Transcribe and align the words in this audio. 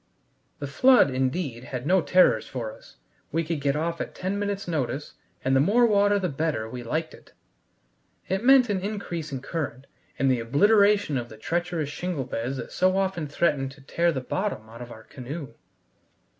The 0.57 0.65
flood, 0.65 1.11
indeed, 1.11 1.65
had 1.65 1.85
no 1.85 2.01
terrors 2.01 2.47
for 2.47 2.73
us; 2.75 2.95
we 3.31 3.43
could 3.43 3.61
get 3.61 3.75
off 3.75 4.01
at 4.01 4.15
ten 4.15 4.39
minutes' 4.39 4.67
notice, 4.67 5.13
and 5.45 5.55
the 5.55 5.59
more 5.59 5.85
water 5.85 6.17
the 6.17 6.27
better 6.27 6.67
we 6.67 6.81
liked 6.81 7.13
it. 7.13 7.33
It 8.27 8.43
meant 8.43 8.67
an 8.69 8.79
increasing 8.81 9.43
current 9.43 9.85
and 10.17 10.31
the 10.31 10.39
obliteration 10.39 11.19
of 11.19 11.29
the 11.29 11.37
treacherous 11.37 11.89
shingle 11.89 12.23
beds 12.25 12.57
that 12.57 12.71
so 12.71 12.97
often 12.97 13.27
threatened 13.27 13.73
to 13.73 13.81
tear 13.81 14.11
the 14.11 14.21
bottom 14.21 14.67
out 14.69 14.81
of 14.81 14.91
our 14.91 15.03
canoe. 15.03 15.53